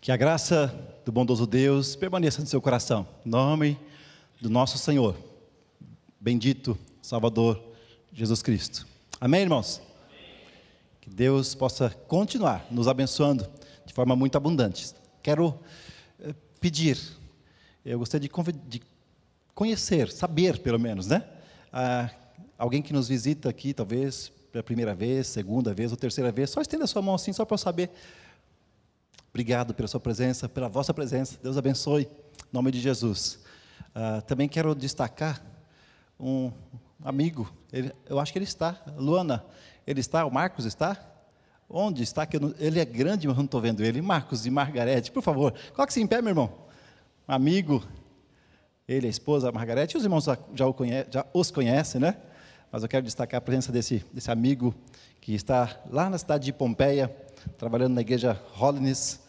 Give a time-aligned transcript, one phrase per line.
[0.00, 3.06] Que a graça do bondoso Deus permaneça no seu coração.
[3.26, 3.78] Em nome
[4.40, 5.16] do nosso Senhor,
[6.18, 7.62] bendito Salvador
[8.12, 8.86] Jesus Cristo.
[9.20, 9.82] Amém, irmãos?
[11.00, 13.46] Que Deus possa continuar nos abençoando
[13.84, 14.94] de forma muito abundante.
[15.22, 15.58] Quero
[16.20, 16.98] eh, pedir,
[17.84, 18.82] eu gostaria de, de
[19.54, 21.24] conhecer, saber pelo menos, né?
[21.72, 22.08] Ah,
[22.56, 26.60] alguém que nos visita aqui, talvez pela primeira vez, segunda vez ou terceira vez, só
[26.60, 27.90] estenda a sua mão assim, só para eu saber.
[29.30, 31.38] Obrigado pela sua presença, pela vossa presença.
[31.42, 32.08] Deus abençoe, em
[32.52, 33.40] nome de Jesus.
[33.94, 35.42] Ah, também quero destacar
[36.18, 36.50] um
[37.04, 39.44] amigo, ele, eu acho que ele está, Luana,
[39.86, 40.96] ele está, o Marcos está?
[41.70, 42.26] Onde está?
[42.26, 44.00] Que não, ele é grande, mas não estou vendo ele.
[44.00, 46.52] Marcos e Margarete, por favor, coloque-se em pé, meu irmão.
[47.26, 47.84] Amigo,
[48.88, 52.16] ele, a esposa, a Margarete, os irmãos já, já, conhece, já os conhecem, né?
[52.70, 54.74] Mas eu quero destacar a presença desse, desse amigo
[55.20, 57.14] que está lá na cidade de Pompeia,
[57.56, 59.20] trabalhando na igreja Holiness,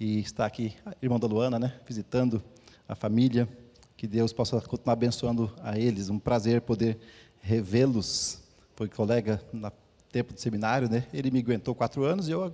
[0.00, 1.74] e está aqui, irmão da Luana, né?
[1.86, 2.42] Visitando
[2.88, 3.48] a família.
[3.96, 6.08] Que Deus possa continuar abençoando a eles.
[6.08, 6.98] Um prazer poder
[7.40, 8.40] revê-los.
[8.76, 9.72] Foi colega no
[10.12, 11.04] tempo de seminário, né?
[11.12, 12.52] Ele me aguentou quatro anos e eu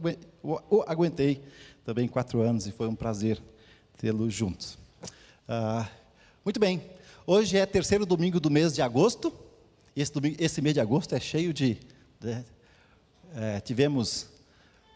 [0.87, 1.43] aguentei
[1.85, 3.41] também quatro anos e foi um prazer
[3.99, 4.79] tê-lo juntos.
[5.47, 5.87] Ah,
[6.45, 6.83] muito bem.
[7.27, 9.44] Hoje é terceiro domingo do mês de agosto.
[9.97, 11.79] Esse, domingo, esse mês de agosto é cheio de.
[12.21, 12.45] Né,
[13.35, 14.29] é, tivemos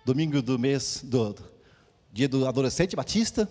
[0.05, 1.45] domingo do mês do, do
[2.13, 3.49] dia do adolescente batista,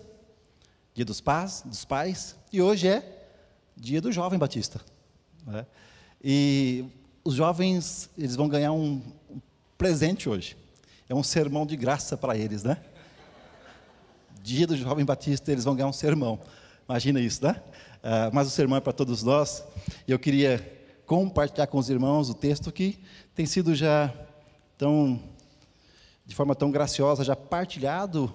[0.94, 3.28] dia dos pais, dos pais, e hoje é
[3.76, 4.80] dia do jovem batista.
[5.46, 5.64] Né?
[6.22, 6.84] E
[7.24, 9.40] os jovens, eles vão ganhar um, um
[9.78, 10.56] presente hoje.
[11.08, 12.76] É um sermão de graça para eles, né?
[14.42, 16.40] Dia do jovem batista, eles vão ganhar um sermão.
[16.86, 17.62] Imagina isso, né?
[17.98, 19.64] Uh, mas o sermão é para todos nós.
[20.06, 20.77] E eu queria
[21.08, 22.98] compartilhar com os irmãos o texto que
[23.34, 24.14] tem sido já
[24.76, 25.18] tão,
[26.26, 28.30] de forma tão graciosa, já partilhado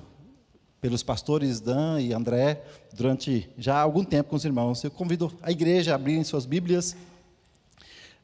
[0.81, 4.83] pelos pastores Dan e André durante já algum tempo com os irmãos.
[4.83, 6.93] Eu convido a igreja a abrirem suas Bíblias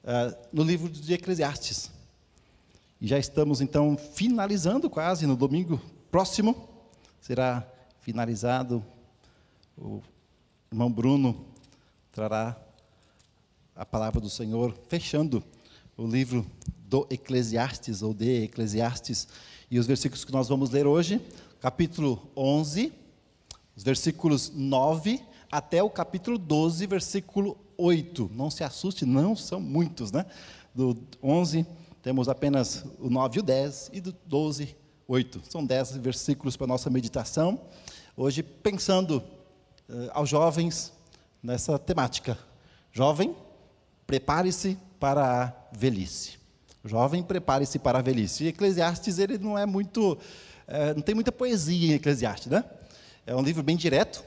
[0.03, 1.91] uh, no livro de Eclesiastes.
[2.99, 6.67] E já estamos então finalizando quase no domingo próximo.
[7.21, 7.63] Será
[8.01, 8.83] finalizado.
[9.77, 10.01] O
[10.71, 11.45] irmão Bruno
[12.11, 12.59] trará
[13.79, 15.41] a palavra do Senhor, fechando
[15.95, 16.45] o livro
[16.79, 19.25] do Eclesiastes ou de Eclesiastes.
[19.71, 21.21] E os versículos que nós vamos ler hoje
[21.61, 22.91] capítulo 11,
[23.77, 28.29] os versículos 9 até o capítulo 12, versículo 8.
[28.33, 30.25] Não se assuste, não são muitos, né?
[30.75, 31.65] Do 11
[32.01, 34.75] temos apenas o 9 e o 10, e do 12,
[35.07, 35.41] 8.
[35.49, 37.61] São 10 versículos para a nossa meditação.
[38.17, 39.23] Hoje, pensando
[39.87, 40.91] uh, aos jovens
[41.41, 42.37] nessa temática.
[42.91, 43.33] Jovem,
[44.09, 46.39] prepare-se para a velhice.
[46.83, 48.45] Jovem, prepare-se para a velhice.
[48.45, 50.17] E Eclesiastes, ele não é muito
[50.67, 52.63] é, não tem muita poesia em Eclesiastes, né?
[53.23, 54.23] É um livro bem direto.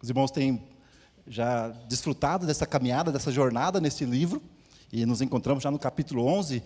[0.00, 0.62] Os irmãos têm
[1.26, 4.40] já desfrutado dessa caminhada, dessa jornada nesse livro,
[4.92, 6.62] e nos encontramos já no capítulo 11,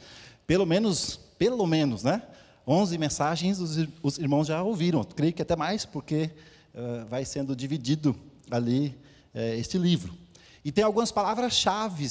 [0.46, 2.20] pelo menos, pelo menos, né?
[2.66, 6.30] 11 mensagens os, os irmãos já ouviram, creio que até mais, porque
[6.74, 8.14] uh, vai sendo dividido
[8.50, 8.94] ali
[9.34, 10.23] uh, este livro.
[10.64, 12.10] E tem algumas palavras-chave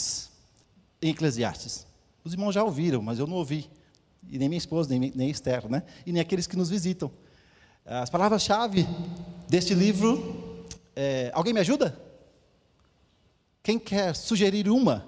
[1.01, 1.87] em Eclesiastes.
[2.23, 3.69] Os irmãos já ouviram, mas eu não ouvi
[4.29, 5.83] e nem minha esposa, nem, nem Esther, né?
[6.05, 7.11] e nem aqueles que nos visitam.
[7.85, 8.87] As palavras-chave
[9.49, 10.65] deste livro,
[10.95, 11.99] é, alguém me ajuda?
[13.61, 15.05] Quem quer sugerir uma?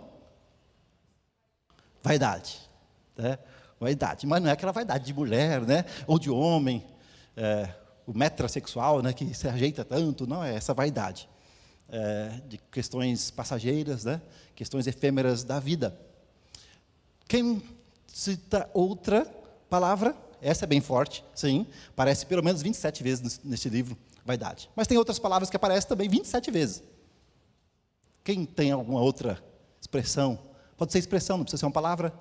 [2.03, 2.59] Vaidade.
[3.15, 3.37] Né?
[3.79, 5.85] Vaidade, mas não é aquela vaidade de mulher, né?
[6.07, 6.85] ou de homem,
[7.35, 7.69] é,
[8.05, 9.13] o metrosexual, né?
[9.13, 11.29] que se ajeita tanto, não é essa vaidade.
[11.87, 14.19] É, de questões passageiras, né?
[14.55, 15.97] questões efêmeras da vida.
[17.27, 17.61] Quem
[18.07, 19.25] cita outra
[19.69, 24.69] palavra, essa é bem forte, sim, aparece pelo menos 27 vezes neste livro, vaidade.
[24.75, 26.83] Mas tem outras palavras que aparecem também 27 vezes.
[28.23, 29.43] Quem tem alguma outra
[29.79, 30.39] expressão?
[30.77, 32.11] Pode ser expressão, não precisa ser uma palavra.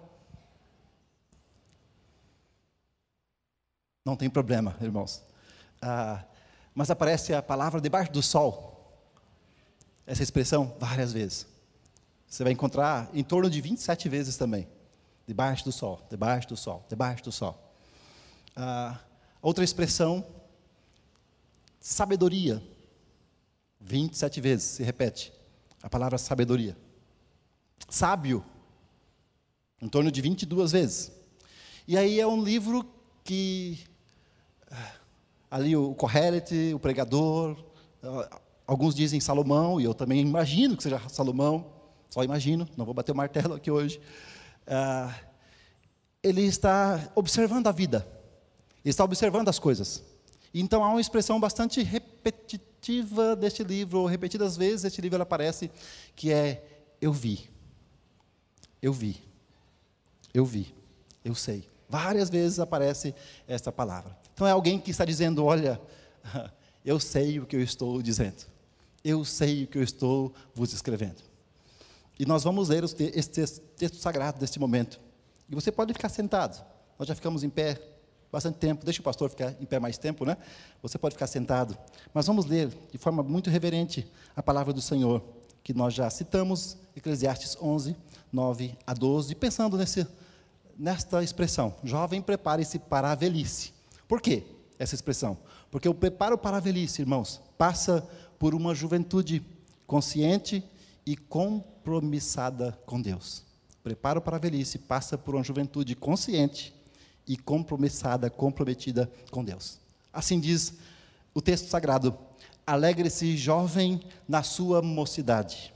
[4.05, 5.23] Não tem problema, irmãos.
[5.81, 6.23] Ah,
[6.75, 8.74] mas aparece a palavra debaixo do sol.
[10.07, 11.47] Essa expressão várias vezes.
[12.29, 14.67] Você vai encontrar em torno de 27 vezes também.
[15.27, 17.59] Debaixo do sol, debaixo do sol, debaixo do sol.
[18.57, 18.99] Ah,
[19.41, 20.27] outra expressão,
[21.81, 22.63] sabedoria.
[23.81, 25.33] 27 vezes se repete
[25.83, 26.77] a palavra sabedoria.
[27.89, 28.45] Sábio,
[29.81, 31.13] em torno de 22 vezes.
[31.87, 32.85] E aí é um livro
[33.23, 33.79] que
[34.71, 34.93] ah,
[35.51, 37.63] ali o Correlet, o pregador,
[38.03, 41.67] ah, alguns dizem Salomão, e eu também imagino que seja Salomão,
[42.11, 44.01] só imagino, não vou bater o martelo aqui hoje.
[44.67, 45.15] Ah,
[46.23, 48.07] ele está observando a vida,
[48.85, 50.03] ele está observando as coisas.
[50.55, 55.71] Então há uma expressão bastante repetitiva deste livro, ou repetidas vezes este livro aparece,
[56.15, 56.65] que é
[57.01, 57.51] eu vi.
[58.81, 59.17] Eu vi.
[60.33, 60.75] Eu vi.
[61.25, 61.69] Eu sei.
[61.89, 63.15] Várias vezes aparece
[63.49, 64.17] esta palavra.
[64.33, 65.81] Então é alguém que está dizendo: olha,
[66.85, 68.54] eu sei o que eu estou dizendo.
[69.05, 71.23] Eu sei o que eu estou vos escrevendo.
[72.19, 74.99] E nós vamos ler esse texto sagrado deste momento.
[75.49, 76.65] E você pode ficar sentado.
[76.99, 77.81] Nós já ficamos em pé
[78.33, 78.85] bastante tempo.
[78.85, 80.37] Deixa o pastor ficar em pé mais tempo, né?
[80.83, 81.77] Você pode ficar sentado.
[82.13, 85.23] Mas vamos ler de forma muito reverente a palavra do Senhor,
[85.63, 87.97] que nós já citamos, Eclesiastes 11,
[88.33, 90.07] 9 a 12, pensando nesse,
[90.79, 93.73] nesta expressão: jovem, prepare-se para a velhice.
[94.09, 94.45] Por quê
[94.79, 95.37] essa expressão?
[95.71, 98.09] Porque o preparo para a velhice, irmãos, passa
[98.45, 99.43] por uma juventude
[99.87, 100.63] consciente
[101.07, 103.43] e compromissada com Deus.
[103.83, 106.75] Preparo para a velhice passa por uma juventude consciente
[107.27, 109.81] e compromissada, comprometida com Deus.
[110.13, 110.75] Assim diz
[111.33, 112.15] o texto sagrado:
[112.67, 115.73] Alegre-se, jovem, na sua mocidade,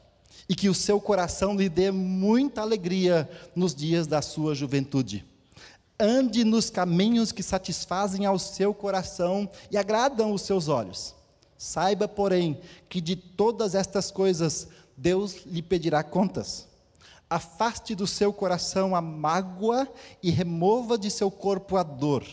[0.47, 3.27] e que o seu coração lhe dê muita alegria
[3.57, 5.25] nos dias da sua juventude.
[5.99, 11.17] Ande nos caminhos que satisfazem ao seu coração e agradam os seus olhos.
[11.59, 16.69] Saiba, porém, que de todas estas coisas Deus lhe pedirá contas.
[17.29, 19.87] Afaste do seu coração a mágoa
[20.23, 22.25] e remova de seu corpo a dor,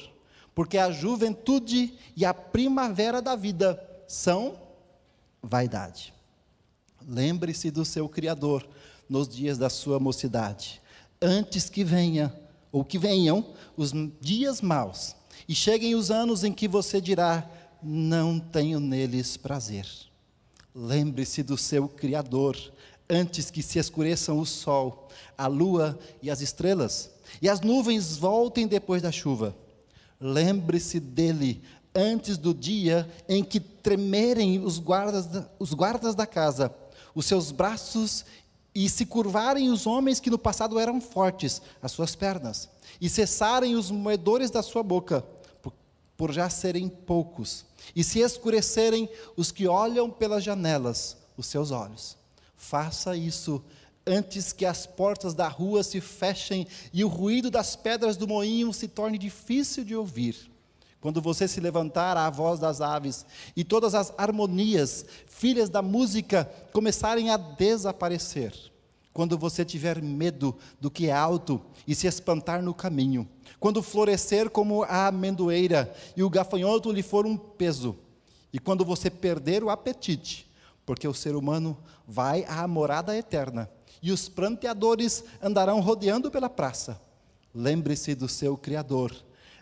[0.53, 4.57] porque a juventude e a primavera da vida são
[5.41, 6.13] vaidade.
[7.05, 8.67] Lembre-se do seu Criador
[9.09, 10.81] nos dias da sua mocidade,
[11.21, 12.33] antes que venha
[12.71, 15.15] ou que venham os dias maus
[15.47, 17.49] e cheguem os anos em que você dirá:
[17.87, 19.85] Não tenho neles prazer.
[20.73, 22.57] Lembre-se do seu Criador,
[23.07, 28.65] antes que se escureçam o sol, a lua e as estrelas, e as nuvens voltem
[28.65, 29.55] depois da chuva.
[30.19, 31.61] Lembre-se dele
[31.93, 36.73] antes do dia em que tremerem os guardas da, os guardas da casa,
[37.13, 38.25] os seus braços
[38.73, 42.67] e se curvarem os homens que no passado eram fortes, as suas pernas,
[42.99, 45.23] e cessarem os moedores da sua boca,
[46.17, 47.65] por, já serem poucos,
[47.95, 52.17] e se escurecerem os que olham pelas janelas, os seus olhos.
[52.55, 53.63] Faça isso
[54.07, 58.71] antes que as portas da rua se fechem e o ruído das pedras do moinho
[58.71, 60.51] se torne difícil de ouvir.
[61.01, 63.25] Quando você se levantar à voz das aves
[63.55, 68.53] e todas as harmonias, filhas da música, começarem a desaparecer.
[69.15, 73.25] Quando você tiver medo do que é alto e se espantar no caminho.
[73.61, 77.95] Quando florescer como a amendoeira e o gafanhoto lhe for um peso.
[78.51, 80.51] E quando você perder o apetite,
[80.85, 83.71] porque o ser humano vai à morada eterna
[84.03, 86.99] e os pranteadores andarão rodeando pela praça.
[87.53, 89.15] Lembre-se do seu Criador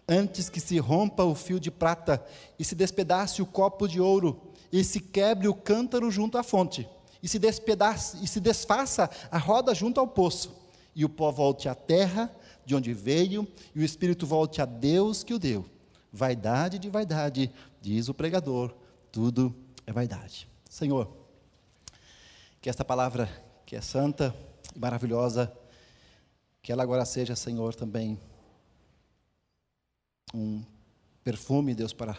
[0.09, 2.25] antes que se rompa o fio de prata
[2.57, 6.89] e se despedace o copo de ouro e se quebre o cântaro junto à fonte
[7.23, 7.39] e se
[8.21, 10.53] e se desfaça a roda junto ao poço
[10.93, 12.29] e o pó volte à terra
[12.65, 15.65] de onde veio e o espírito volte a Deus que o deu.
[16.11, 17.49] Vaidade de vaidade,
[17.81, 18.75] diz o pregador,
[19.11, 19.55] tudo
[19.87, 20.47] é vaidade.
[20.69, 21.11] Senhor,
[22.61, 23.29] que esta palavra
[23.65, 24.35] que é santa
[24.75, 25.51] e maravilhosa,
[26.61, 28.19] que ela agora seja, Senhor, também
[30.33, 30.63] um
[31.23, 32.17] perfume, Deus, para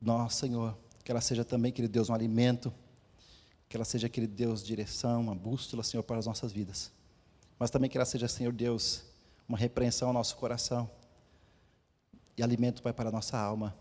[0.00, 0.76] nós, Senhor.
[1.04, 2.72] Que ela seja também, querido Deus, um alimento.
[3.72, 6.92] Que ela seja, querido Deus, direção, uma bússola, Senhor, para as nossas vidas.
[7.58, 9.02] Mas também que ela seja, Senhor Deus,
[9.48, 10.90] uma repreensão ao nosso coração.
[12.36, 13.74] E alimento, Pai, para a nossa alma.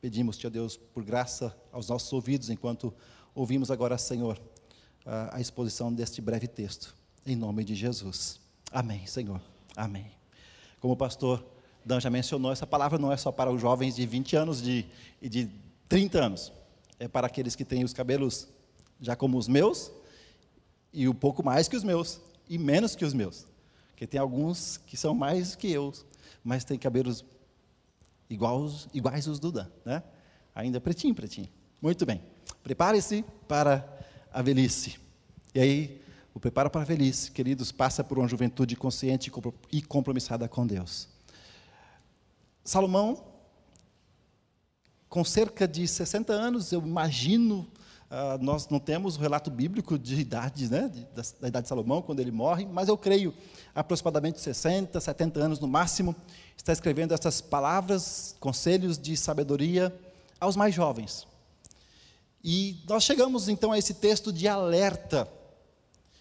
[0.00, 2.94] Pedimos, Tio Deus, por graça aos nossos ouvidos, enquanto
[3.34, 4.40] ouvimos agora, Senhor,
[5.04, 6.96] a, exposição deste breve texto.
[7.26, 8.40] Em nome de Jesus.
[8.72, 9.42] Amém, Senhor.
[9.76, 10.10] Amém.
[10.80, 11.44] Como pastor
[11.84, 14.86] Dan já mencionou, essa palavra não é só para os jovens de 20 anos de,
[15.20, 15.50] e de
[15.86, 16.50] 30 anos.
[16.98, 18.48] É para aqueles que têm os cabelos
[19.04, 19.92] já como os meus,
[20.92, 23.46] e um pouco mais que os meus, e menos que os meus.
[23.90, 25.92] Porque tem alguns que são mais que eu,
[26.42, 27.24] mas têm cabelos
[28.28, 30.02] iguais, iguais os do Dan, né?
[30.54, 31.48] Ainda pretinho, pretinho.
[31.80, 32.22] Muito bem.
[32.62, 33.86] Prepare-se para
[34.32, 34.98] a velhice.
[35.54, 39.30] E aí, o preparo para a velhice, queridos, passa por uma juventude consciente
[39.70, 41.08] e compromissada com Deus.
[42.64, 43.24] Salomão,
[45.08, 47.68] com cerca de 60 anos, eu imagino,
[48.10, 52.02] uh, nós não temos o relato bíblico de idade, né, da, da, idade de Salomão,
[52.02, 53.34] quando ele morre, mas eu creio,
[53.74, 56.14] aproximadamente 60, 70 anos no máximo,
[56.56, 59.94] está escrevendo essas palavras, conselhos de sabedoria
[60.40, 61.26] aos mais jovens.
[62.42, 65.28] E nós chegamos então a esse texto de alerta,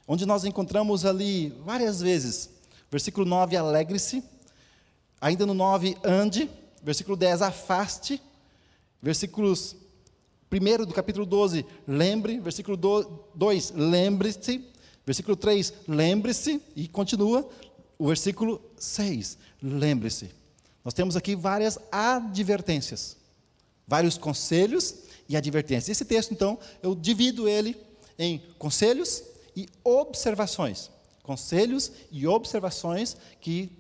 [0.08, 2.50] onde nós encontramos ali várias vezes,
[2.90, 4.24] versículo 9, alegre-se,
[5.24, 6.50] Ainda no 9, ande.
[6.84, 8.22] Versículo 10, afaste.
[9.02, 9.74] Versículos
[10.54, 12.40] 1 do capítulo 12, lembre.
[12.40, 12.78] Versículo
[13.36, 14.64] 2, lembre-se.
[15.06, 16.62] Versículo 3, lembre-se.
[16.76, 17.50] E continua
[17.98, 20.30] o versículo 6, lembre-se.
[20.84, 23.16] Nós temos aqui várias advertências,
[23.88, 24.96] vários conselhos
[25.30, 25.90] e advertências.
[25.90, 27.78] Esse texto, então, eu divido ele
[28.20, 29.24] em conselhos
[29.56, 30.92] e observações.
[31.22, 33.72] Conselhos e observações que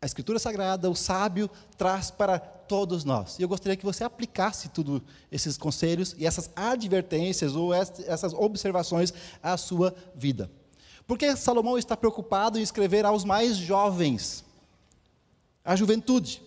[0.00, 3.38] a Escritura Sagrada, o sábio, traz para todos nós.
[3.38, 9.12] E eu gostaria que você aplicasse tudo esses conselhos e essas advertências ou essas observações
[9.42, 10.50] à sua vida.
[11.06, 14.44] Porque Salomão está preocupado em escrever aos mais jovens,
[15.64, 16.42] à juventude.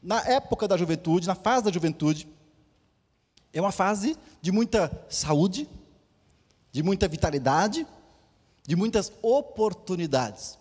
[0.00, 2.28] Na época da juventude, na fase da juventude,
[3.52, 5.68] é uma fase de muita saúde,
[6.70, 7.86] de muita vitalidade,
[8.66, 10.58] de muitas oportunidades.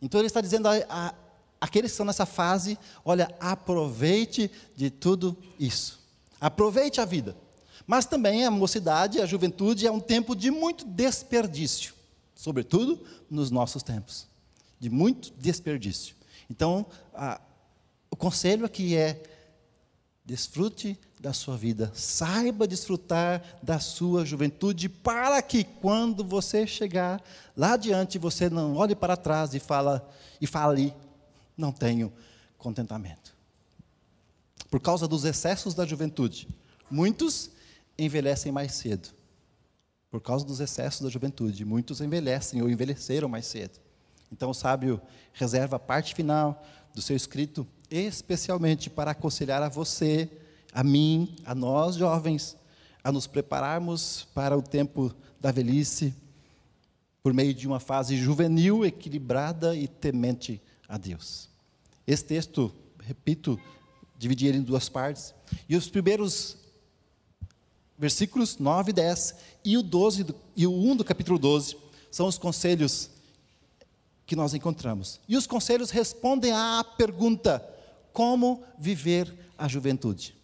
[0.00, 1.14] Então ele está dizendo a, a
[1.60, 6.00] aqueles que estão nessa fase, olha, aproveite de tudo isso.
[6.40, 7.36] Aproveite a vida.
[7.86, 11.94] Mas também a mocidade, a juventude é um tempo de muito desperdício,
[12.34, 14.26] sobretudo nos nossos tempos,
[14.80, 16.16] de muito desperdício.
[16.50, 16.84] Então,
[17.14, 17.40] a,
[18.10, 19.22] o conselho aqui é
[20.24, 27.22] desfrute da sua vida, saiba desfrutar da sua juventude, para que quando você chegar
[27.56, 30.06] lá adiante, você não olhe para trás e fala
[30.40, 30.92] e fale,
[31.56, 32.12] não tenho
[32.58, 33.34] contentamento.
[34.70, 36.48] Por causa dos excessos da juventude,
[36.90, 37.50] muitos
[37.98, 39.08] envelhecem mais cedo.
[40.10, 43.78] Por causa dos excessos da juventude, muitos envelhecem ou envelheceram mais cedo.
[44.30, 45.00] Então o sábio
[45.32, 46.62] reserva a parte final
[46.94, 50.30] do seu escrito especialmente para aconselhar a você
[50.72, 52.56] a mim, a nós jovens,
[53.02, 56.12] a nos prepararmos para o tempo da velhice,
[57.22, 61.48] por meio de uma fase juvenil, equilibrada e temente a Deus.
[62.06, 63.60] Esse texto, repito,
[64.18, 65.34] dividi ele em duas partes,
[65.68, 66.56] e os primeiros
[67.98, 71.76] versículos 9 e 10 e o 12 do, e o 1 do capítulo 12
[72.10, 73.10] são os conselhos
[74.26, 75.20] que nós encontramos.
[75.28, 77.66] E os conselhos respondem à pergunta:
[78.12, 80.36] como viver a juventude?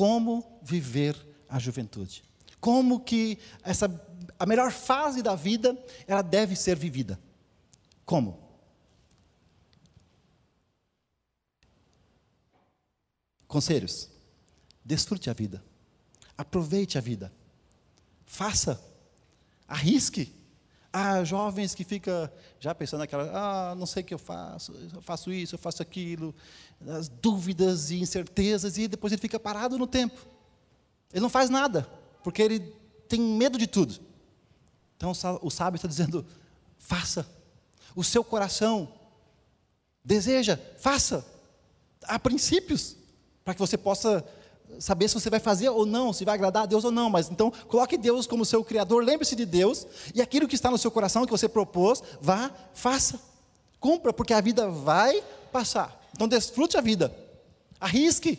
[0.00, 1.14] como viver
[1.46, 2.24] a juventude.
[2.58, 3.86] Como que essa
[4.38, 5.76] a melhor fase da vida
[6.06, 7.20] ela deve ser vivida.
[8.06, 8.38] Como?
[13.50, 14.08] Conselhos.
[14.84, 15.60] Desfrute a vida.
[16.38, 17.32] Aproveite a vida.
[18.24, 18.80] Faça.
[19.66, 20.32] Arrisque.
[20.92, 22.30] Há jovens que ficam
[22.60, 25.82] já pensando naquela, ah, não sei o que eu faço, eu faço isso, eu faço
[25.82, 26.34] aquilo,
[26.88, 30.26] as dúvidas e incertezas, e depois ele fica parado no tempo.
[31.12, 31.88] Ele não faz nada,
[32.24, 32.60] porque ele
[33.08, 34.00] tem medo de tudo.
[34.96, 36.24] Então o sábio está dizendo:
[36.78, 37.28] faça.
[37.96, 38.92] O seu coração
[40.04, 41.24] deseja, faça.
[42.02, 42.96] Há princípios
[43.44, 44.24] para que você possa
[44.78, 47.30] saber se você vai fazer ou não, se vai agradar a Deus ou não, mas
[47.30, 50.90] então coloque Deus como seu criador, lembre-se de Deus, e aquilo que está no seu
[50.90, 53.20] coração, que você propôs, vá, faça,
[53.80, 56.00] cumpra, porque a vida vai passar.
[56.14, 57.14] Então desfrute a vida,
[57.80, 58.38] arrisque.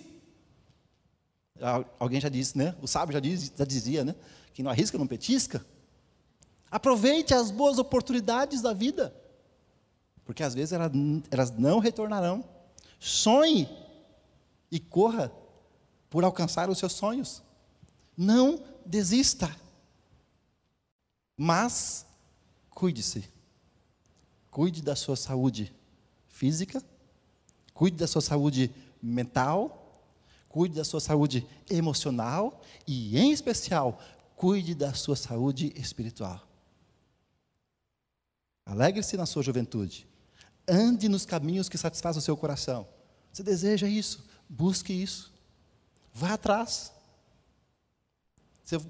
[1.99, 2.75] Alguém já disse, né?
[2.81, 4.15] O sábio já, diz, já dizia, né?
[4.53, 5.63] Que não arrisca, não petisca.
[6.69, 9.13] Aproveite as boas oportunidades da vida,
[10.25, 10.91] porque às vezes elas,
[11.29, 12.43] elas não retornarão.
[12.99, 13.69] Sonhe
[14.71, 15.31] e corra
[16.09, 17.43] por alcançar os seus sonhos.
[18.15, 19.53] Não desista.
[21.37, 22.05] Mas
[22.69, 23.29] cuide-se.
[24.49, 25.73] Cuide da sua saúde
[26.27, 26.83] física,
[27.73, 30.03] cuide da sua saúde mental,
[30.49, 33.99] cuide da sua saúde emocional e, em especial,
[34.35, 36.45] cuide da sua saúde espiritual.
[38.65, 40.07] Alegre-se na sua juventude.
[40.67, 42.87] Ande nos caminhos que satisfazem o seu coração.
[43.31, 44.25] Você deseja isso?
[44.53, 45.31] Busque isso.
[46.13, 46.91] Vá atrás.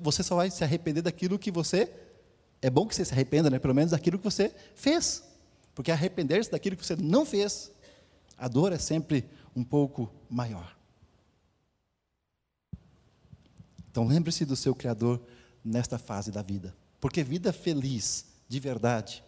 [0.01, 1.91] Você só vai se arrepender daquilo que você.
[2.63, 3.59] É bom que você se arrependa, né?
[3.59, 5.23] Pelo menos daquilo que você fez.
[5.75, 7.71] Porque arrepender-se daquilo que você não fez,
[8.35, 10.75] a dor é sempre um pouco maior.
[13.91, 15.21] Então lembre-se do seu Criador
[15.63, 16.75] nesta fase da vida.
[16.99, 19.23] Porque vida feliz, de verdade,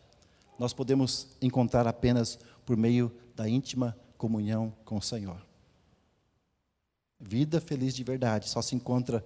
[0.58, 5.52] nós podemos encontrar apenas por meio da íntima comunhão com o Senhor.
[7.20, 9.25] Vida feliz de verdade só se encontra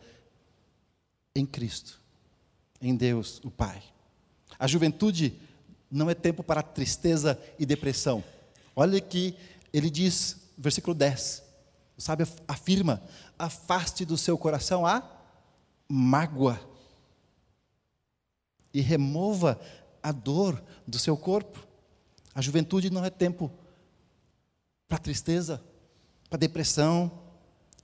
[1.36, 2.00] em Cristo,
[2.82, 3.84] em Deus, o Pai.
[4.60, 5.40] A juventude
[5.90, 8.24] não é tempo para tristeza e depressão.
[8.76, 9.36] Olha que
[9.72, 11.44] ele diz, versículo 10,
[11.98, 13.02] sabe, afirma:
[13.38, 15.04] afaste do seu coração a
[15.88, 16.60] mágoa
[18.74, 19.60] e remova
[20.04, 21.66] a dor do seu corpo.
[22.36, 23.52] A juventude não é tempo
[24.88, 25.62] para tristeza,
[26.30, 27.12] para depressão.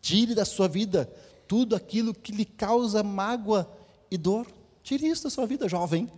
[0.04, 1.10] Tire da sua vida
[1.48, 3.72] tudo aquilo que lhe causa mágoa
[4.12, 4.46] e dor.
[4.84, 6.12] Tire isso da sua vida, jovem.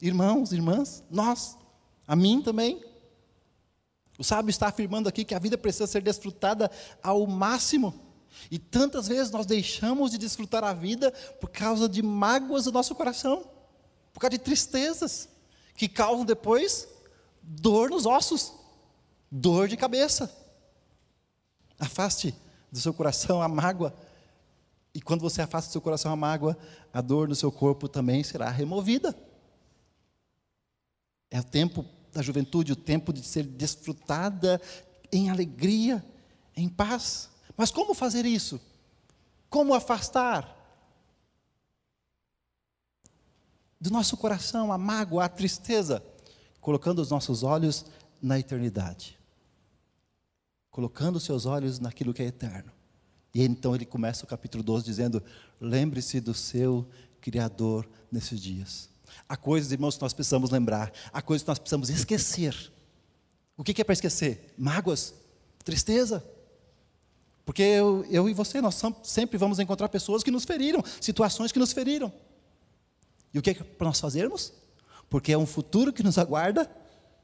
[0.00, 1.58] Irmãos, irmãs, nós,
[2.06, 2.82] a mim também.
[4.18, 6.70] O sábio está afirmando aqui que a vida precisa ser desfrutada
[7.02, 8.02] ao máximo.
[8.50, 12.94] E tantas vezes nós deixamos de desfrutar a vida por causa de mágoas do nosso
[12.94, 13.44] coração,
[14.10, 15.28] por causa de tristezas,
[15.76, 16.88] que causam depois
[17.42, 18.54] dor nos ossos,
[19.30, 20.34] dor de cabeça.
[21.78, 22.34] Afaste
[22.70, 23.94] do seu coração a mágoa,
[24.94, 26.56] e quando você afasta do seu coração a mágoa,
[26.92, 29.14] a dor no seu corpo também será removida.
[31.30, 34.60] É o tempo da juventude, o tempo de ser desfrutada
[35.12, 36.04] em alegria,
[36.56, 37.30] em paz.
[37.56, 38.60] Mas como fazer isso?
[39.50, 40.56] Como afastar
[43.80, 46.02] do nosso coração a mágoa, a tristeza?
[46.60, 47.84] Colocando os nossos olhos
[48.20, 49.17] na eternidade.
[50.78, 52.70] Colocando seus olhos naquilo que é eterno.
[53.34, 55.20] E então ele começa o capítulo 12 dizendo:
[55.60, 56.86] Lembre-se do seu
[57.20, 58.88] Criador nesses dias.
[59.28, 62.54] Há coisas, irmãos, que nós precisamos lembrar, há coisas que nós precisamos esquecer.
[63.56, 64.54] O que é para esquecer?
[64.56, 65.14] Mágoas,
[65.64, 66.24] tristeza.
[67.44, 71.58] Porque eu, eu e você, nós sempre vamos encontrar pessoas que nos feriram, situações que
[71.58, 72.12] nos feriram.
[73.34, 74.52] E o que é para nós fazermos?
[75.10, 76.70] Porque é um futuro que nos aguarda,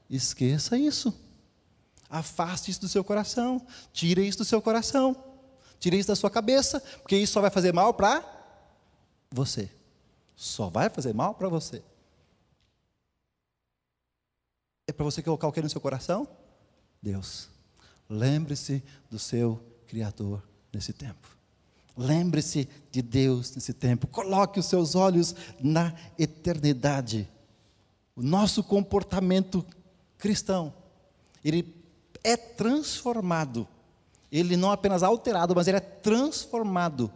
[0.09, 1.23] esqueça isso.
[2.09, 5.15] Afaste isso do seu coração, tire isso do seu coração,
[5.79, 8.23] tire isso da sua cabeça, porque isso só vai fazer mal para
[9.31, 9.71] você.
[10.35, 11.83] Só vai fazer mal para você.
[14.87, 16.27] É para você colocar o que no seu coração?
[17.01, 17.49] Deus.
[18.09, 21.35] Lembre-se do seu Criador nesse tempo.
[21.97, 24.07] Lembre-se de Deus nesse tempo.
[24.07, 27.29] Coloque os seus olhos na eternidade.
[28.15, 29.65] O nosso comportamento
[30.17, 30.73] cristão,
[31.43, 31.63] ele
[32.25, 33.67] é transformado.
[34.31, 37.11] Ele não é apenas alterado, mas ele é transformado.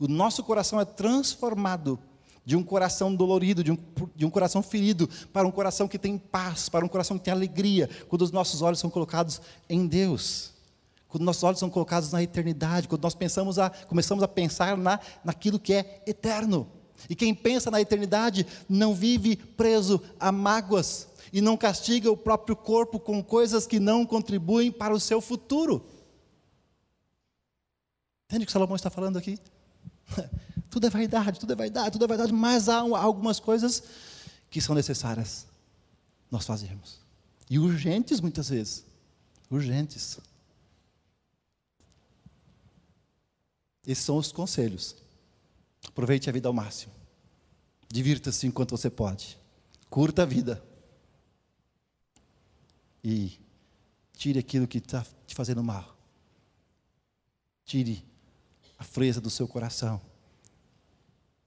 [0.00, 1.98] O nosso coração é transformado
[2.44, 3.78] de um coração dolorido, de um,
[4.16, 7.32] de um coração ferido, para um coração que tem paz, para um coração que tem
[7.32, 10.52] alegria, quando os nossos olhos são colocados em Deus,
[11.08, 14.98] quando nossos olhos são colocados na eternidade, quando nós pensamos a, começamos a pensar na,
[15.22, 16.66] naquilo que é eterno.
[17.08, 22.54] E quem pensa na eternidade não vive preso a mágoas e não castiga o próprio
[22.54, 25.84] corpo com coisas que não contribuem para o seu futuro.
[28.26, 29.36] Entende o que Salomão está falando aqui?
[30.70, 33.82] Tudo é vaidade, tudo é vaidade, tudo é vaidade, mas há algumas coisas
[34.50, 35.46] que são necessárias
[36.28, 36.98] nós fazermos.
[37.48, 38.84] E urgentes muitas vezes.
[39.48, 40.18] Urgentes.
[43.86, 44.96] Esses são os conselhos.
[45.86, 46.92] Aproveite a vida ao máximo.
[47.88, 49.38] Divirta-se enquanto você pode.
[49.88, 50.73] Curta a vida.
[53.04, 53.38] E
[54.14, 55.94] tire aquilo que está te fazendo mal.
[57.64, 58.04] Tire
[58.78, 60.00] a frieza do seu coração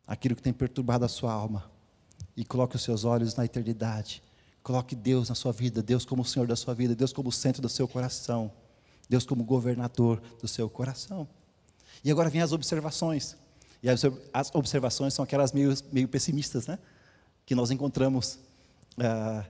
[0.08, 1.70] aquilo que tem perturbado a sua alma
[2.36, 4.24] e coloque os seus olhos na eternidade.
[4.64, 7.32] Coloque Deus na sua vida, Deus como o Senhor da sua vida, Deus como o
[7.32, 8.52] centro do seu coração,
[9.10, 11.28] Deus como governador do seu coração.
[12.04, 13.36] E agora vem as observações.
[13.84, 14.04] E as
[14.54, 16.80] observações são aquelas meio, meio pessimistas, né?
[17.46, 18.40] Que nós encontramos
[18.98, 19.46] ah,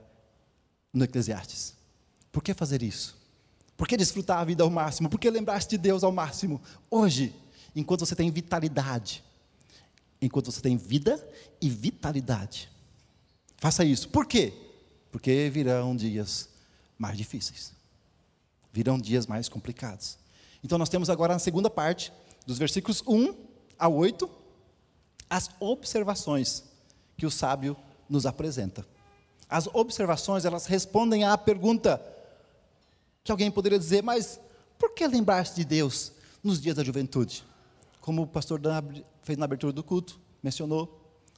[0.92, 1.77] no Eclesiastes.
[2.32, 3.16] Por que fazer isso?
[3.76, 5.08] Por que desfrutar a vida ao máximo?
[5.08, 6.60] Por que lembrar-se de Deus ao máximo?
[6.90, 7.34] Hoje,
[7.74, 9.24] enquanto você tem vitalidade,
[10.20, 11.24] enquanto você tem vida
[11.60, 12.68] e vitalidade.
[13.56, 14.08] Faça isso.
[14.08, 14.52] Por quê?
[15.10, 16.48] Porque virão dias
[16.98, 17.72] mais difíceis.
[18.72, 20.18] Virão dias mais complicados.
[20.62, 22.12] Então nós temos agora na segunda parte,
[22.46, 23.34] dos versículos 1
[23.78, 24.28] a 8,
[25.30, 26.64] as observações
[27.16, 27.76] que o sábio
[28.08, 28.86] nos apresenta.
[29.48, 32.02] As observações, elas respondem à pergunta
[33.24, 34.40] que alguém poderia dizer, mas
[34.78, 37.44] por que lembrar-se de Deus nos dias da juventude?
[38.00, 38.82] Como o pastor Dan
[39.22, 40.94] fez na abertura do culto, mencionou.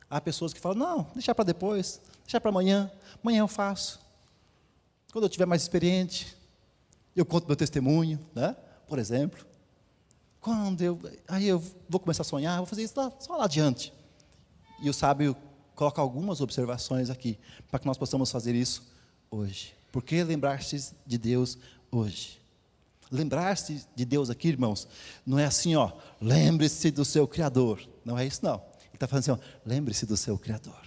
[0.09, 2.91] Há pessoas que falam: não, deixar para depois, deixar para amanhã,
[3.23, 4.01] amanhã eu faço.
[5.13, 6.37] Quando eu tiver mais experiente,
[7.17, 8.57] eu conto meu testemunho, né?
[8.87, 9.47] por exemplo.
[10.41, 13.93] Quando eu, aí eu vou começar a sonhar, vou fazer isso lá, só lá adiante.
[14.83, 15.37] E o sábio
[15.75, 17.39] coloca algumas observações aqui,
[17.71, 18.91] para que nós possamos fazer isso
[19.31, 19.75] hoje.
[19.91, 21.59] Por que lembrar-se de Deus
[21.91, 22.41] hoje?
[23.11, 24.87] Lembrar-se de Deus aqui, irmãos,
[25.27, 27.81] não é assim, ó, lembre-se do seu Criador.
[28.05, 28.55] Não é isso, não.
[28.55, 30.81] Ele está falando assim, ó, lembre-se do seu Criador.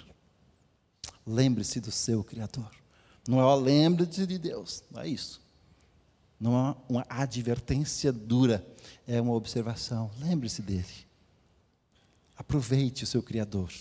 [1.25, 2.71] Lembre-se do seu Criador.
[3.27, 4.83] Não é, ó, lembre-se de Deus.
[4.89, 5.41] Não é isso.
[6.39, 8.65] Não é uma advertência dura,
[9.07, 10.09] é uma observação.
[10.19, 10.85] Lembre-se dele.
[12.37, 13.71] Aproveite o seu Criador.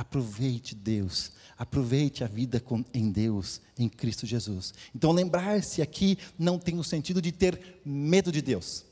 [0.00, 4.72] Aproveite Deus, aproveite a vida em Deus, em Cristo Jesus.
[4.94, 8.82] Então, lembrar-se aqui não tem o sentido de ter medo de Deus,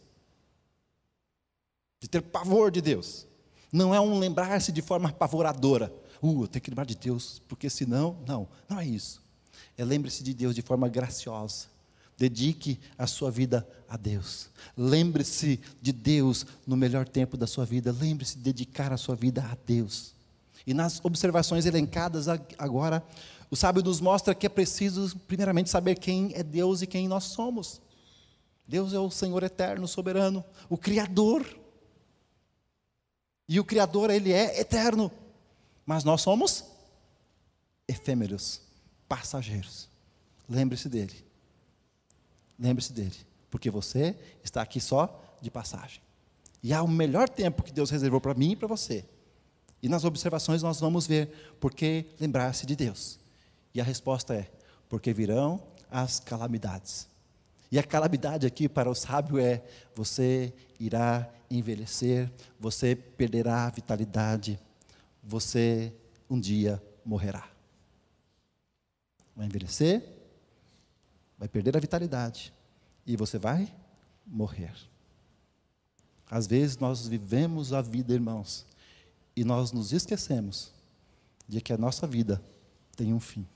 [1.99, 3.27] de ter pavor de Deus.
[3.73, 5.91] Não é um lembrar-se de forma apavoradora.
[6.21, 8.23] Uh, eu tenho que lembrar de Deus, porque senão.
[8.27, 9.23] Não, não é isso.
[9.79, 11.69] É lembre-se de Deus de forma graciosa.
[12.19, 14.51] Dedique a sua vida a Deus.
[14.77, 17.97] Lembre-se de Deus no melhor tempo da sua vida.
[17.99, 20.18] Lembre-se de dedicar a sua vida a Deus.
[20.69, 23.03] E nas observações elencadas agora,
[23.51, 27.25] o sábio nos mostra que é preciso, primeiramente, saber quem é Deus e quem nós
[27.25, 27.81] somos.
[28.67, 31.59] Deus é o Senhor eterno, soberano, o Criador.
[33.49, 35.11] E o Criador, ele é eterno.
[35.87, 36.67] Mas nós somos
[37.89, 38.61] efêmeros,
[39.09, 39.89] passageiros.
[40.47, 41.25] Lembre-se dele.
[42.59, 43.17] Lembre-se dele.
[43.49, 46.03] Porque você está aqui só de passagem.
[46.63, 49.03] E há o melhor tempo que Deus reservou para mim e para você.
[49.83, 53.19] E nas observações nós vamos ver por que lembrar-se de Deus.
[53.75, 54.51] E a resposta é:
[54.89, 57.09] porque virão as calamidades.
[57.71, 59.63] E a calamidade aqui para o sábio é:
[59.95, 64.59] você irá envelhecer, você perderá a vitalidade,
[65.23, 65.93] você
[66.29, 67.49] um dia morrerá.
[69.35, 70.03] Vai envelhecer,
[71.39, 72.53] vai perder a vitalidade
[73.07, 73.73] e você vai
[74.27, 74.75] morrer.
[76.31, 78.67] Às vezes nós vivemos a vida, irmãos,
[79.39, 80.73] e nós nos esquecemos
[81.47, 82.43] de que a nossa vida
[82.97, 83.47] tem um fim.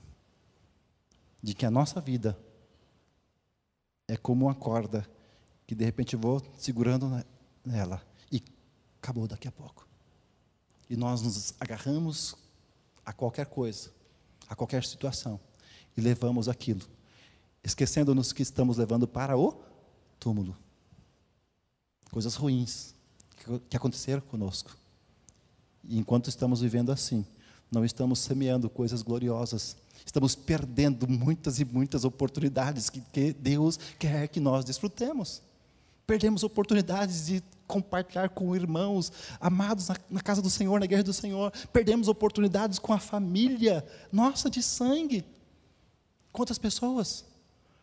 [1.41, 2.39] De que a nossa vida
[4.07, 5.05] é como uma corda
[5.67, 7.21] que de repente eu vou segurando
[7.65, 8.41] nela e
[9.01, 9.85] acabou daqui a pouco.
[10.89, 12.33] E nós nos agarramos
[13.05, 13.91] a qualquer coisa,
[14.47, 15.37] a qualquer situação
[15.97, 16.87] e levamos aquilo,
[17.61, 19.61] esquecendo-nos que estamos levando para o
[20.17, 20.55] túmulo.
[22.09, 22.95] Coisas ruins
[23.69, 24.81] que aconteceram conosco.
[25.89, 27.25] Enquanto estamos vivendo assim,
[27.71, 34.27] não estamos semeando coisas gloriosas, estamos perdendo muitas e muitas oportunidades que, que Deus quer
[34.27, 35.41] que nós desfrutemos.
[36.05, 41.13] Perdemos oportunidades de compartilhar com irmãos amados na, na, casa do Senhor, na guerra do
[41.13, 41.51] Senhor.
[41.71, 45.25] Perdemos oportunidades com a família nossa de sangue.
[46.31, 47.25] Quantas pessoas?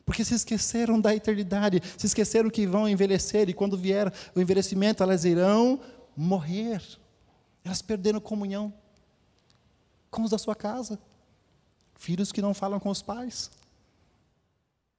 [0.04, 5.02] Porque se esqueceram da eternidade, se esqueceram que vão envelhecer e quando vier o envelhecimento
[5.02, 5.80] elas irão
[6.16, 6.82] morrer.
[7.64, 8.72] Elas perderam comunhão
[10.10, 10.98] com os da sua casa.
[11.94, 13.50] Filhos que não falam com os pais.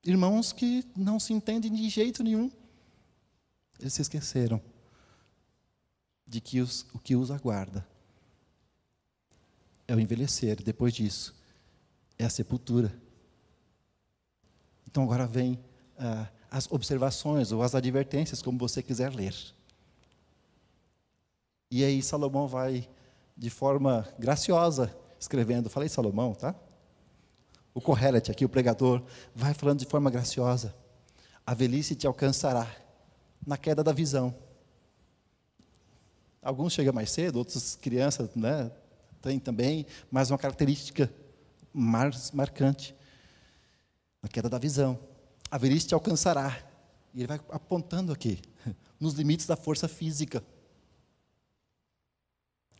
[0.04, 2.50] Irmãos que não se entendem de jeito nenhum.
[3.78, 4.60] Eles se esqueceram
[6.26, 7.86] de que os, o que os aguarda
[9.86, 10.62] é o envelhecer.
[10.62, 11.34] Depois disso,
[12.18, 12.96] é a sepultura.
[14.86, 15.58] Então agora vem
[15.98, 19.34] ah, as observações ou as advertências, como você quiser ler.
[21.72, 22.86] E aí Salomão vai,
[23.34, 25.70] de forma graciosa, escrevendo.
[25.70, 26.54] Falei Salomão, tá?
[27.72, 29.02] O Correlet aqui, o pregador,
[29.34, 30.74] vai falando de forma graciosa.
[31.46, 32.70] A velhice te alcançará
[33.46, 34.34] na queda da visão.
[36.42, 38.70] Alguns chegam mais cedo, outras crianças né,
[39.22, 41.10] têm também, mas uma característica
[41.72, 42.94] mais marcante.
[44.22, 44.98] Na queda da visão.
[45.50, 46.54] A velhice te alcançará.
[47.14, 48.42] E ele vai apontando aqui,
[49.00, 50.44] nos limites da força física.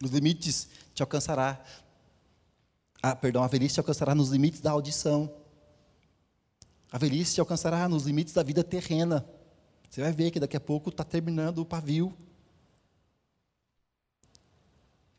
[0.00, 1.62] Nos limites te alcançará.
[3.02, 5.32] Ah, perdão, a velhice te alcançará nos limites da audição.
[6.90, 9.26] A velhice te alcançará nos limites da vida terrena.
[9.88, 12.16] Você vai ver que daqui a pouco está terminando o pavio.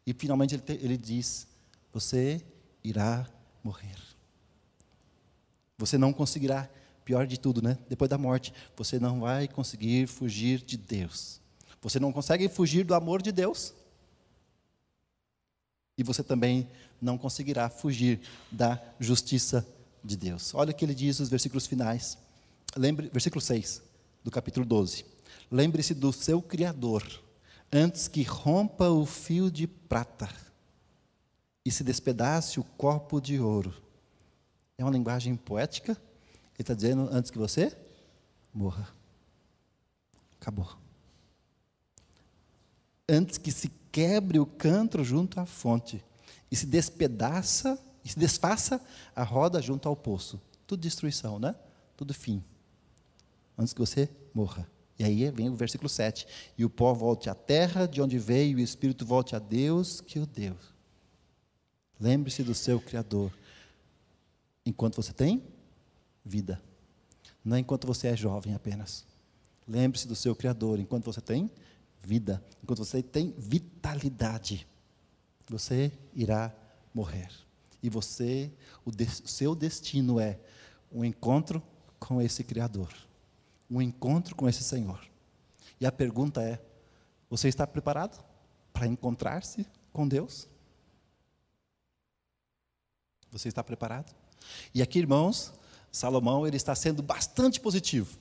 [0.06, 1.48] E finalmente ele, ele diz:
[1.92, 2.44] Você
[2.84, 3.28] irá
[3.64, 3.98] morrer.
[5.78, 6.70] Você não conseguirá,
[7.04, 7.78] pior de tudo, né?
[7.90, 11.42] Depois da morte, você não vai conseguir fugir de Deus.
[11.82, 13.74] Você não consegue fugir do amor de Deus.
[16.04, 16.68] E você também
[17.02, 18.20] não conseguirá fugir
[18.52, 19.66] da justiça
[20.04, 20.54] de Deus.
[20.54, 22.18] Olha o que ele diz nos versículos finais.
[22.76, 23.82] Lembre, versículo 6
[24.22, 25.06] do capítulo 12.
[25.50, 27.02] Lembre-se do seu Criador,
[27.72, 30.30] antes que rompa o fio de prata
[31.64, 33.74] e se despedace o copo de ouro.
[34.78, 35.94] É uma linguagem poética.
[35.94, 36.00] Ele
[36.60, 37.74] está dizendo antes que você
[38.54, 38.90] morra.
[40.42, 40.70] Acabou.
[43.08, 46.04] Antes que se quebre o canto junto à fonte
[46.52, 48.82] e se despedaça e se desfaça
[49.16, 50.42] a roda junto ao poço.
[50.68, 51.56] Tudo destruição, né?
[51.96, 52.44] Tudo fim
[53.58, 54.68] antes que você morra.
[54.98, 56.28] E aí vem o versículo 7.
[56.58, 60.02] E o pó volte à terra de onde veio, e o espírito volte a Deus
[60.02, 60.56] que o deu.
[62.00, 63.32] Lembre-se do seu Criador.
[64.66, 65.44] Enquanto você tem
[66.24, 66.62] vida.
[67.44, 69.06] Não é enquanto você é jovem apenas.
[69.68, 71.50] Lembre-se do seu Criador enquanto você tem
[72.04, 72.44] vida.
[72.62, 74.68] Enquanto você tem vitalidade.
[75.48, 76.54] Você irá
[76.94, 77.30] morrer.
[77.82, 78.52] E você,
[78.86, 80.40] o, de, seu destino é
[80.92, 81.62] um encontro
[82.00, 82.94] com esse Criador,
[83.70, 85.06] um encontro com esse Senhor.
[85.80, 86.62] E a pergunta é:
[87.30, 88.24] você está preparado
[88.72, 90.48] para encontrar-se com Deus?
[93.32, 94.14] Você está preparado?
[94.74, 95.54] E aqui, irmãos,
[95.92, 98.18] Salomão ele está sendo bastante positivo,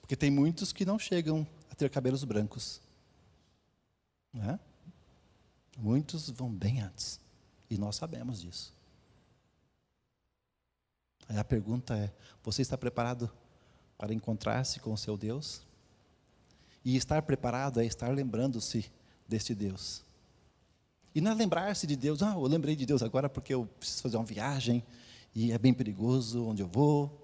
[0.00, 2.80] porque tem muitos que não chegam a ter cabelos brancos.
[4.32, 4.58] Né?
[5.78, 7.20] Muitos vão bem antes,
[7.68, 8.74] e nós sabemos disso.
[11.28, 13.30] Aí a pergunta é: você está preparado
[13.96, 15.62] para encontrar-se com o seu Deus?
[16.84, 18.90] E estar preparado é estar lembrando-se
[19.28, 20.04] deste Deus.
[21.14, 24.02] E não é lembrar-se de Deus, ah, eu lembrei de Deus agora porque eu preciso
[24.02, 24.82] fazer uma viagem
[25.34, 27.21] e é bem perigoso onde eu vou.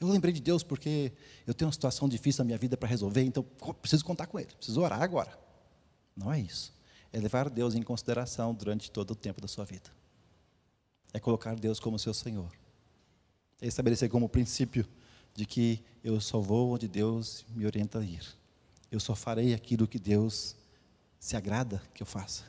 [0.00, 1.12] Eu lembrei de Deus porque
[1.46, 3.42] eu tenho uma situação difícil na minha vida para resolver, então
[3.80, 5.38] preciso contar com Ele, preciso orar agora.
[6.16, 6.74] Não é isso.
[7.12, 9.90] É levar Deus em consideração durante todo o tempo da sua vida.
[11.12, 12.50] É colocar Deus como seu Senhor.
[13.60, 14.86] É estabelecer como princípio
[15.34, 18.22] de que eu só vou onde Deus me orienta a ir.
[18.90, 20.56] Eu só farei aquilo que Deus
[21.18, 22.44] se agrada que eu faça.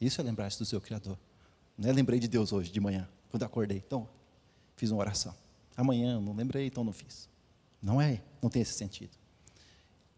[0.00, 1.18] Isso é lembrar-se do seu Criador.
[1.76, 3.78] Não é lembrei de Deus hoje, de manhã, quando acordei.
[3.78, 4.08] Então,
[4.76, 5.34] fiz uma oração.
[5.80, 7.26] Amanhã não lembrei, então não fiz.
[7.80, 9.16] Não é, não tem esse sentido.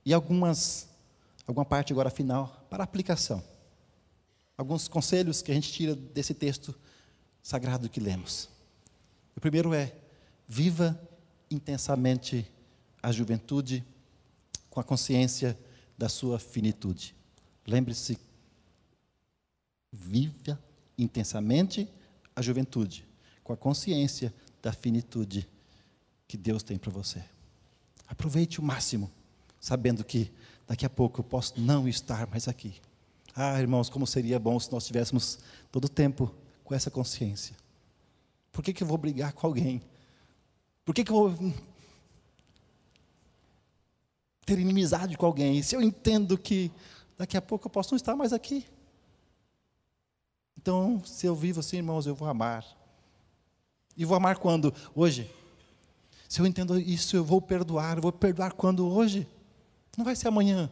[0.04, 0.88] E algumas,
[1.46, 3.40] alguma parte agora final para aplicação.
[4.58, 6.74] Alguns conselhos que a gente tira desse texto
[7.40, 8.48] sagrado que lemos.
[9.36, 9.94] O primeiro é:
[10.48, 11.00] viva
[11.48, 12.44] intensamente
[13.00, 13.84] a juventude
[14.68, 15.56] com a consciência
[15.96, 17.14] da sua finitude.
[17.64, 18.18] Lembre-se,
[19.92, 20.60] viva
[20.98, 21.88] intensamente
[22.34, 23.06] a juventude
[23.44, 25.48] com a consciência da finitude
[26.32, 27.22] que Deus tem para você.
[28.08, 29.10] Aproveite o máximo,
[29.60, 30.32] sabendo que
[30.66, 32.80] daqui a pouco eu posso não estar mais aqui.
[33.36, 35.38] Ah, irmãos, como seria bom se nós tivéssemos
[35.70, 37.54] todo o tempo com essa consciência.
[38.50, 39.82] Por que, que eu vou brigar com alguém
[40.84, 41.54] por que, que eu vou
[44.44, 45.62] ter inimizade com alguém?
[45.62, 46.72] Se eu entendo que
[47.16, 48.66] daqui a pouco eu posso não estar mais aqui.
[50.56, 52.66] Então, se eu vivo assim, irmãos, eu vou amar.
[53.96, 54.74] E vou amar quando?
[54.94, 55.30] Hoje.
[56.32, 57.98] Se eu entendo isso, eu vou perdoar.
[57.98, 58.88] Eu vou perdoar quando?
[58.88, 59.28] Hoje.
[59.98, 60.70] Não vai ser amanhã.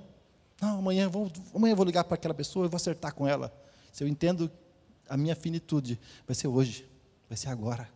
[0.59, 3.29] Não, amanhã eu vou, amanhã eu vou ligar para aquela pessoa e vou acertar com
[3.29, 3.53] ela.
[3.93, 4.51] Se eu entendo
[5.07, 6.89] a minha finitude, vai ser hoje.
[7.29, 7.87] Vai ser agora.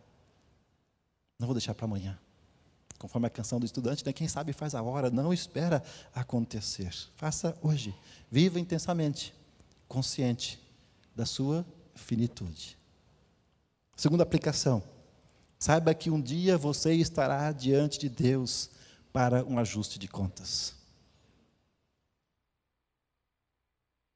[1.39, 2.19] Não vou deixar para amanhã.
[2.99, 4.13] Conforme a canção do estudante, né?
[4.13, 5.81] quem sabe faz a hora, não espera
[6.13, 6.93] acontecer.
[7.15, 7.95] Faça hoje.
[8.29, 9.33] Viva intensamente,
[9.87, 10.61] consciente
[11.15, 12.77] da sua finitude.
[13.95, 14.83] Segunda aplicação.
[15.57, 18.69] Saiba que um dia você estará diante de Deus
[19.11, 20.75] para um ajuste de contas.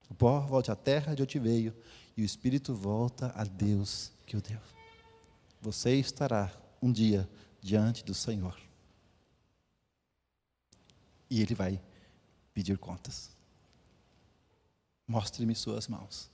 [0.09, 1.75] O pó volte à terra de onde veio,
[2.17, 4.59] e o espírito volta a Deus que o deu.
[5.61, 7.29] Você estará um dia
[7.61, 8.59] diante do Senhor.
[11.29, 11.81] E Ele vai
[12.53, 13.29] pedir contas.
[15.07, 16.29] Mostre-me suas mãos.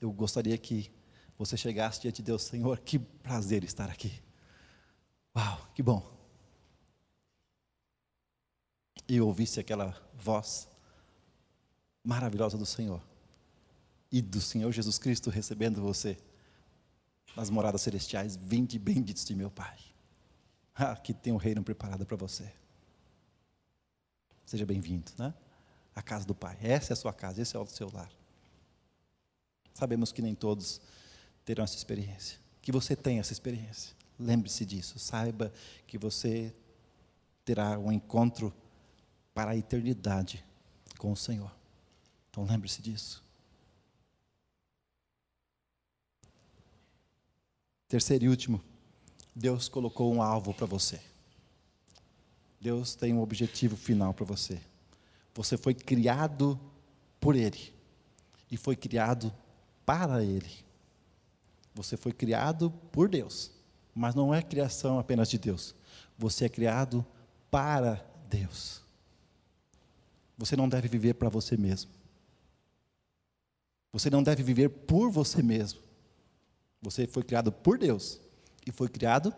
[0.00, 0.90] Eu gostaria que
[1.38, 4.22] você chegasse diante de Deus, Senhor, que prazer estar aqui.
[5.36, 6.12] Uau, que bom.
[9.08, 10.68] E ouvisse aquela voz
[12.02, 13.02] maravilhosa do Senhor
[14.10, 16.16] e do Senhor Jesus Cristo recebendo você
[17.36, 18.36] nas moradas celestiais.
[18.36, 19.76] Vinde benditos de meu Pai.
[20.74, 22.52] Ah, que tem um reino preparado para você.
[24.46, 25.34] Seja bem-vindo, né?
[25.94, 26.56] A casa do Pai.
[26.60, 28.10] Essa é a sua casa, esse é o seu lar.
[29.74, 30.80] Sabemos que nem todos
[31.44, 32.38] terão essa experiência.
[32.62, 33.94] Que você tenha essa experiência.
[34.18, 34.98] Lembre-se disso.
[34.98, 35.52] Saiba
[35.86, 36.54] que você
[37.44, 38.54] terá um encontro
[39.34, 40.44] para a eternidade
[40.96, 41.52] com o Senhor.
[42.30, 43.22] Então lembre-se disso.
[47.88, 48.62] Terceiro e último,
[49.34, 51.00] Deus colocou um alvo para você.
[52.60, 54.60] Deus tem um objetivo final para você.
[55.34, 56.58] Você foi criado
[57.20, 57.72] por Ele
[58.50, 59.32] e foi criado
[59.84, 60.64] para Ele.
[61.74, 63.50] Você foi criado por Deus,
[63.94, 65.74] mas não é criação apenas de Deus.
[66.16, 67.04] Você é criado
[67.50, 68.82] para Deus.
[70.36, 71.90] Você não deve viver para você mesmo.
[73.92, 75.80] Você não deve viver por você mesmo.
[76.82, 78.20] Você foi criado por Deus
[78.66, 79.34] e foi criado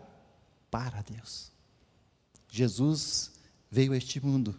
[0.69, 1.51] para Deus.
[2.49, 3.33] Jesus
[3.69, 4.57] veio a este mundo,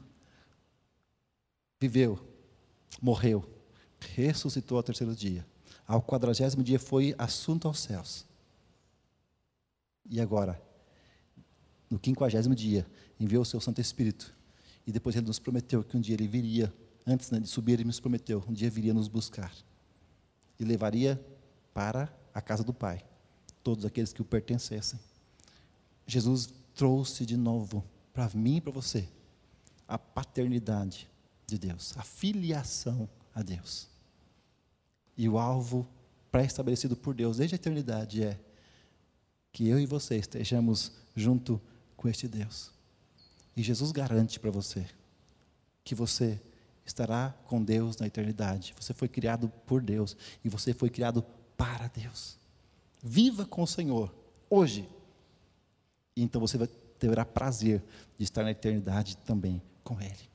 [1.81, 2.19] viveu,
[3.01, 3.45] morreu,
[4.15, 5.47] ressuscitou ao terceiro dia.
[5.89, 8.27] Ao quadragésimo dia foi assunto aos céus.
[10.11, 10.61] E agora,
[11.89, 12.87] no quinquagésimo dia,
[13.19, 14.35] enviou o seu Santo Espírito
[14.87, 16.73] E depois ele nos prometeu que um dia ele viria,
[17.07, 19.53] antes né, de subir, ele nos prometeu, um dia viria nos buscar.
[20.61, 21.19] E levaria
[21.73, 23.03] para a casa do Pai
[23.63, 25.01] todos aqueles que o pertencessem.
[26.07, 29.09] Jesus trouxe de novo para mim e para você
[29.87, 31.09] a paternidade
[31.47, 33.89] de Deus, a filiação a Deus.
[35.19, 35.87] E o alvo
[36.31, 38.39] pré-estabelecido por Deus desde a eternidade é
[39.53, 41.61] que eu e você estejamos junto
[41.97, 42.71] com este Deus.
[43.57, 44.87] E Jesus garante para você
[45.83, 46.41] que você
[46.87, 48.75] estará com Deus na eternidade.
[48.79, 51.25] Você foi criado por Deus e você foi criado
[51.57, 52.39] para Deus.
[53.03, 54.15] Viva com o Senhor
[54.49, 54.89] hoje.
[56.15, 57.83] E então você vai terá prazer
[58.17, 60.29] de estar na eternidade também com Ele.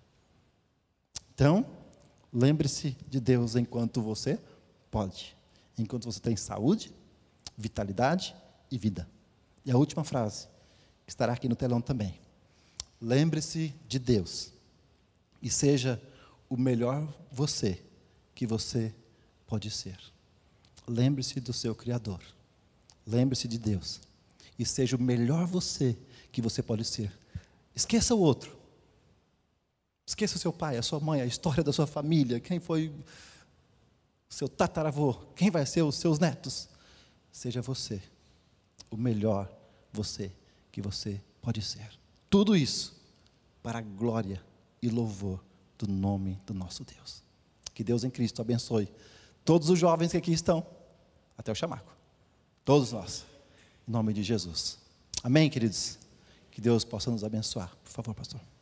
[1.33, 1.65] Então,
[2.31, 4.39] lembre-se de Deus enquanto você
[4.93, 5.35] pode,
[5.75, 6.93] enquanto você tem saúde,
[7.57, 8.35] vitalidade
[8.69, 9.09] e vida.
[9.65, 10.47] E a última frase,
[11.03, 12.19] que estará aqui no telão também.
[13.01, 14.53] Lembre-se de Deus
[15.41, 15.99] e seja
[16.47, 17.83] o melhor você
[18.35, 18.93] que você
[19.47, 19.97] pode ser.
[20.87, 22.21] Lembre-se do seu Criador.
[23.05, 23.99] Lembre-se de Deus
[24.59, 25.97] e seja o melhor você
[26.31, 27.11] que você pode ser.
[27.75, 28.55] Esqueça o outro.
[30.05, 32.93] Esqueça o seu pai, a sua mãe, a história da sua família, quem foi
[34.33, 36.67] seu tataravô, quem vai ser os seus netos.
[37.31, 38.01] Seja você
[38.89, 39.51] o melhor
[39.91, 40.31] você
[40.71, 41.91] que você pode ser.
[42.29, 42.99] Tudo isso
[43.61, 44.43] para a glória
[44.81, 45.43] e louvor
[45.77, 47.21] do nome do nosso Deus.
[47.75, 48.91] Que Deus em Cristo abençoe
[49.45, 50.65] todos os jovens que aqui estão,
[51.37, 51.95] até o chamaco.
[52.65, 53.25] Todos nós.
[53.87, 54.79] Em nome de Jesus.
[55.23, 55.99] Amém, queridos?
[56.49, 57.75] Que Deus possa nos abençoar.
[57.83, 58.52] Por favor, pastor.